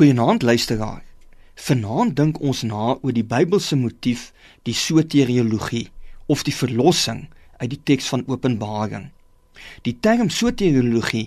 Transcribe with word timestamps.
Goeienaand 0.00 0.42
luisteraar. 0.42 1.02
Vanaand 1.60 2.14
dink 2.16 2.38
ons 2.40 2.62
na 2.64 2.94
oor 3.04 3.12
die 3.12 3.24
Bybelse 3.32 3.76
motief, 3.76 4.30
die 4.64 4.72
soteriologie 4.72 5.90
of 6.24 6.40
die 6.48 6.54
verlossing 6.56 7.26
uit 7.58 7.68
die 7.74 7.80
teks 7.90 8.06
van 8.08 8.22
Openbaring. 8.24 9.10
Die 9.84 9.92
term 10.00 10.30
soteriologie 10.32 11.26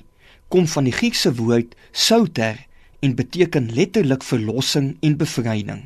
kom 0.50 0.66
van 0.72 0.90
die 0.90 0.96
Griekse 0.96 1.36
woord 1.38 1.76
soter 1.92 2.64
en 3.06 3.14
beteken 3.20 3.70
letterlik 3.78 4.26
verlossing 4.26 4.96
en 5.06 5.20
bevryding. 5.22 5.86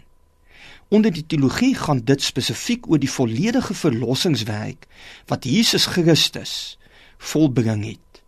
Onder 0.87 1.11
die 1.11 1.25
teologie 1.27 1.73
gaan 1.75 2.05
dit 2.07 2.23
spesifiek 2.23 2.87
oor 2.87 3.03
die 3.03 3.11
volledige 3.11 3.75
verlossingswerk 3.75 4.87
wat 5.27 5.43
Jesus 5.43 5.91
Christus 5.91 6.55
volbring 7.35 7.83
het. 7.83 8.23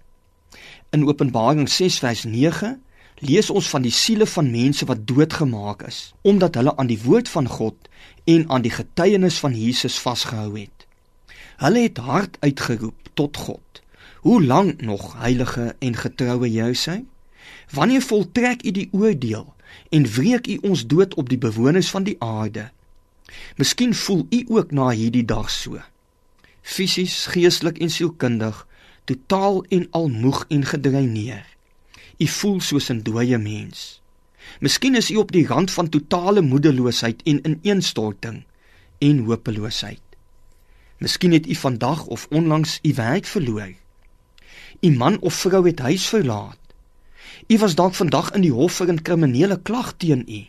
In 0.91 1.07
Openbaring 1.07 1.71
6 1.71 2.03
vers 2.03 2.27
9 2.27 2.75
lees 3.19 3.49
ons 3.49 3.69
van 3.69 3.83
die 3.83 3.93
siele 3.93 4.25
van 4.27 4.51
mense 4.51 4.85
wat 4.85 5.07
doodgemaak 5.07 5.83
is 5.87 6.13
omdat 6.21 6.55
hulle 6.55 6.75
aan 6.77 6.87
die 6.87 6.99
woord 7.03 7.29
van 7.29 7.47
God 7.47 7.89
en 8.23 8.49
aan 8.49 8.61
die 8.61 8.71
getuienis 8.71 9.39
van 9.39 9.55
Jesus 9.55 9.99
vasgehou 9.99 10.59
het. 10.59 10.87
Hulle 11.59 11.83
het 11.83 11.97
hard 11.97 12.37
uitgeroep 12.39 13.09
tot 13.13 13.37
God: 13.37 13.81
"Hoe 14.21 14.43
lank 14.43 14.81
nog, 14.81 15.15
heilige 15.17 15.75
en 15.79 15.95
getroue 15.95 16.51
Josua? 16.51 17.01
Wanneer 17.71 18.01
voltrek 18.01 18.63
U 18.65 18.71
die 18.71 18.89
oordeel 18.91 19.53
en 19.89 20.05
wreek 20.05 20.47
U 20.47 20.57
ons 20.61 20.87
dood 20.87 21.13
op 21.13 21.29
die 21.29 21.37
bewoners 21.37 21.89
van 21.89 22.03
die 22.03 22.15
aarde?" 22.19 22.71
Miskien 23.55 23.93
voel 23.95 24.25
u 24.29 24.45
ook 24.47 24.71
na 24.71 24.89
hierdie 24.89 25.25
dag 25.25 25.49
so. 25.49 25.81
Fisies, 26.61 27.25
geestelik 27.25 27.77
en 27.77 27.89
sielkundig 27.89 28.65
totaal 29.09 29.63
en 29.73 29.87
al 29.91 30.07
moeg 30.07 30.45
en 30.53 30.65
gedreineer. 30.65 31.48
U 32.19 32.27
voel 32.27 32.59
soos 32.61 32.89
'n 32.91 32.99
dooie 33.07 33.37
mens. 33.37 34.01
Miskien 34.59 34.95
is 34.95 35.11
u 35.11 35.15
op 35.15 35.31
die 35.31 35.47
rand 35.47 35.71
van 35.71 35.89
totale 35.89 36.41
moedeloosheid 36.41 37.21
en 37.23 37.39
ineenstorting 37.45 38.43
en 38.97 39.19
hopeloosheid. 39.19 40.01
Miskien 40.97 41.31
het 41.31 41.47
u 41.47 41.55
vandag 41.55 42.05
of 42.05 42.27
onlangs 42.29 42.79
u 42.81 42.93
werk 42.93 43.25
verloor. 43.25 43.73
U 44.81 44.91
man 44.91 45.19
of 45.19 45.33
vrou 45.33 45.67
het 45.67 45.79
huis 45.79 46.07
verlaat. 46.07 46.59
U 47.47 47.57
was 47.57 47.75
dalk 47.75 47.93
vandag 47.93 48.31
in 48.31 48.41
die 48.41 48.51
hof 48.51 48.73
vir 48.73 48.91
'n 48.91 49.01
kriminele 49.01 49.59
klag 49.61 49.93
teen 49.97 50.25
u. 50.27 50.43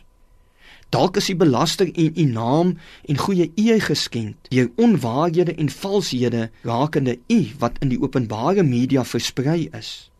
Dalk 0.89 1.17
is 1.17 1.29
u 1.29 1.35
belasting 1.35 1.95
en 1.95 2.11
u 2.15 2.23
naam 2.23 2.77
en 3.05 3.17
goeie 3.17 3.51
eer 3.55 3.81
geskend 3.81 4.35
deur 4.49 4.71
onwaarhede 4.75 5.55
en 5.55 5.69
valshede 5.69 6.51
rakende 6.61 7.19
u 7.27 7.47
wat 7.57 7.77
in 7.79 7.89
die 7.89 8.01
openbare 8.01 8.63
media 8.63 9.05
versprei 9.05 9.69
is. 9.71 10.10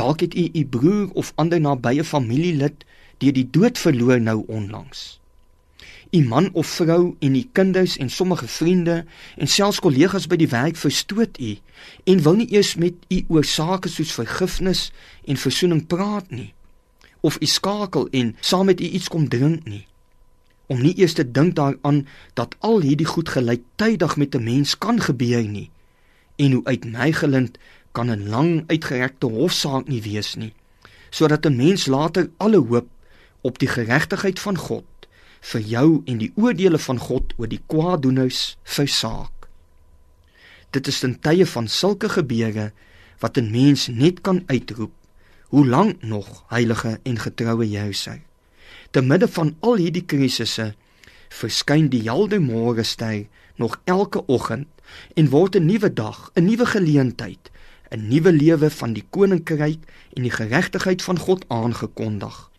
Dalk 0.00 0.20
het 0.20 0.34
u 0.34 0.48
u 0.52 0.64
broer 0.64 1.10
of 1.12 1.32
ander 1.34 1.60
nabye 1.60 2.04
familielid 2.04 2.84
deur 3.20 3.34
die 3.36 3.48
dood 3.52 3.78
verloor 3.78 4.20
nou 4.20 4.44
onlangs. 4.48 5.20
U 6.10 6.22
man 6.24 6.48
of 6.52 6.66
vrou 6.66 7.16
en 7.18 7.34
u 7.36 7.42
kinders 7.52 7.96
en 7.96 8.10
sommige 8.10 8.48
vriende 8.48 9.04
en 9.36 9.46
selfs 9.46 9.80
kollegas 9.84 10.26
by 10.26 10.38
die 10.40 10.48
werk 10.48 10.80
verstoot 10.80 11.36
u 11.38 11.50
en 12.04 12.22
wil 12.24 12.38
nie 12.40 12.48
eers 12.48 12.74
met 12.80 12.96
u 13.12 13.18
oor 13.28 13.44
sake 13.44 13.92
soos 13.92 14.14
vergifnis 14.16 14.86
en 15.28 15.36
versoening 15.36 15.84
praat 15.86 16.32
nie 16.32 16.48
of 17.20 17.36
u 17.40 17.46
skakel 17.46 18.08
en 18.10 18.32
saam 18.40 18.70
met 18.72 18.80
u 18.80 18.88
iets 18.88 19.12
kom 19.12 19.28
drink 19.28 19.68
nie 19.68 19.84
om 20.72 20.80
nie 20.80 20.94
eers 20.96 21.18
te 21.18 21.26
dink 21.30 21.58
daaraan 21.60 22.06
dat 22.40 22.56
al 22.58 22.80
hierdie 22.80 23.10
goed 23.12 23.28
gelyktydig 23.36 24.16
met 24.16 24.34
'n 24.34 24.44
mens 24.48 24.78
kan 24.78 25.00
gebeur 25.00 25.44
nie 25.44 25.68
en 26.36 26.52
hoe 26.52 26.64
uit 26.64 26.84
my 26.84 27.12
gelind 27.12 27.58
kan 27.92 28.10
'n 28.10 28.28
lang 28.28 28.64
uitgerekte 28.66 29.26
hofsaak 29.26 29.88
nie 29.88 30.02
wees 30.02 30.34
nie 30.36 30.54
sodat 31.10 31.46
'n 31.46 31.56
mens 31.56 31.86
later 31.86 32.30
alle 32.36 32.58
hoop 32.58 32.88
op 33.40 33.58
die 33.58 33.68
geregtigheid 33.68 34.40
van 34.40 34.56
God 34.56 34.84
vir 35.40 35.60
jou 35.60 36.02
en 36.04 36.18
die 36.18 36.32
oordeele 36.36 36.78
van 36.78 36.98
God 36.98 37.32
oor 37.36 37.48
die 37.48 37.62
kwaadoeners 37.66 38.56
versaak. 38.62 39.48
Dit 40.70 40.86
is 40.86 41.02
in 41.02 41.18
tye 41.20 41.46
van 41.46 41.68
sulke 41.68 42.08
gebeure 42.08 42.72
wat 43.18 43.36
'n 43.36 43.50
mens 43.50 43.88
net 43.88 44.20
kan 44.20 44.42
uitroep 44.46 44.92
hoe 45.50 45.66
lank 45.66 46.02
nog 46.02 46.44
heilige 46.48 47.00
en 47.02 47.18
getroue 47.18 47.92
sê 47.92 48.20
te 48.90 49.02
midde 49.02 49.28
van 49.28 49.56
al 49.60 49.76
hierdie 49.76 50.04
krisisse 50.06 50.74
verskyn 51.28 51.88
die 51.88 52.02
helder 52.02 52.40
môre 52.40 52.82
ster 52.82 53.26
nog 53.56 53.80
elke 53.84 54.26
oggend 54.26 54.68
en 55.14 55.30
word 55.30 55.56
'n 55.56 55.66
nuwe 55.66 55.92
dag 55.92 56.30
'n 56.34 56.44
nuwe 56.44 56.66
geleentheid 56.66 57.50
'n 57.90 58.08
nuwe 58.08 58.32
lewe 58.32 58.70
van 58.70 58.92
die 58.92 59.04
koninkryk 59.10 59.80
en 60.14 60.22
die 60.22 60.30
geregtigheid 60.30 61.02
van 61.02 61.18
God 61.18 61.44
aangekondig. 61.48 62.50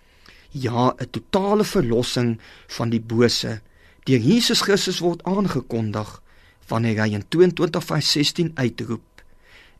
Ja, 0.51 0.95
'n 0.97 1.09
totale 1.11 1.63
verlossing 1.63 2.39
van 2.67 2.89
die 2.89 3.01
bose 3.01 3.61
deur 4.03 4.19
Jesus 4.19 4.61
Christus 4.61 4.99
word 4.99 5.23
aangekondig 5.23 6.21
wanneer 6.67 7.01
hy 7.03 7.13
in 7.13 7.23
22:16 7.35 8.51
uitroep: 8.53 9.23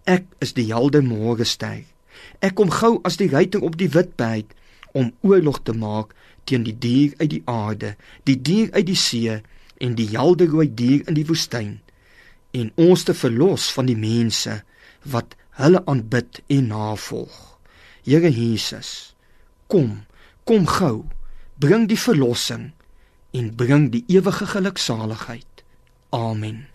Ek 0.04 0.26
is 0.40 0.54
die 0.54 0.68
helder 0.72 1.04
môrester. 1.04 1.84
Ek 2.40 2.56
kom 2.56 2.70
gou 2.70 3.00
as 3.04 3.18
die 3.18 3.30
ruiter 3.30 3.62
op 3.62 3.78
die 3.78 3.90
wit 3.90 4.16
perd 4.16 4.54
om 4.92 5.14
oorlog 5.22 5.60
te 5.64 5.74
maak 5.74 6.16
teen 6.44 6.64
die 6.64 6.78
dier 6.78 7.14
uit 7.18 7.30
die 7.30 7.44
aarde, 7.46 7.96
die 8.24 8.42
dier 8.42 8.72
uit 8.72 8.86
die 8.86 8.96
see 8.96 9.42
en 9.78 9.96
die 9.96 10.10
helder 10.16 10.48
rooi 10.48 10.70
dier 10.74 11.08
in 11.08 11.14
die 11.14 11.26
woestyn 11.26 11.80
en 12.52 12.72
ons 12.76 13.04
te 13.04 13.14
verlos 13.14 13.70
van 13.72 13.88
die 13.90 13.98
mense 13.98 14.62
wat 15.14 15.36
hulle 15.62 15.82
aanbid 15.86 16.42
en 16.48 16.68
navolg. 16.72 17.40
Here 18.04 18.32
Jesus, 18.34 19.14
kom, 19.70 20.04
kom 20.44 20.66
gou, 20.68 21.06
bring 21.62 21.88
die 21.90 22.00
verlossing 22.00 22.72
en 23.38 23.56
bring 23.56 23.92
die 23.94 24.04
ewige 24.12 24.46
geluksaligheid. 24.56 25.64
Amen. 26.10 26.66